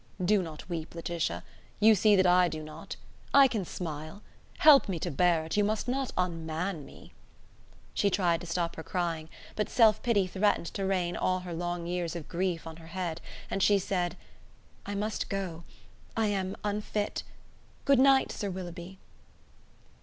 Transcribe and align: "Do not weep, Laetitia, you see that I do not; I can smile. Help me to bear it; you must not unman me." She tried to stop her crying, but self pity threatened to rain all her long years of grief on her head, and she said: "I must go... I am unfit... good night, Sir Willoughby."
"Do 0.25 0.41
not 0.41 0.67
weep, 0.67 0.95
Laetitia, 0.95 1.43
you 1.79 1.93
see 1.93 2.15
that 2.15 2.25
I 2.25 2.47
do 2.47 2.63
not; 2.63 2.95
I 3.35 3.47
can 3.47 3.63
smile. 3.63 4.23
Help 4.57 4.89
me 4.89 4.97
to 4.97 5.11
bear 5.11 5.45
it; 5.45 5.55
you 5.57 5.63
must 5.63 5.87
not 5.87 6.11
unman 6.17 6.83
me." 6.87 7.13
She 7.93 8.09
tried 8.09 8.41
to 8.41 8.47
stop 8.47 8.77
her 8.77 8.81
crying, 8.83 9.29
but 9.55 9.69
self 9.69 10.01
pity 10.01 10.25
threatened 10.25 10.65
to 10.73 10.87
rain 10.87 11.15
all 11.15 11.41
her 11.41 11.53
long 11.53 11.85
years 11.85 12.15
of 12.15 12.27
grief 12.27 12.65
on 12.65 12.77
her 12.77 12.87
head, 12.87 13.21
and 13.47 13.61
she 13.61 13.77
said: 13.77 14.17
"I 14.87 14.95
must 14.95 15.29
go... 15.29 15.65
I 16.17 16.25
am 16.29 16.55
unfit... 16.63 17.21
good 17.85 17.99
night, 17.99 18.31
Sir 18.31 18.49
Willoughby." 18.49 18.97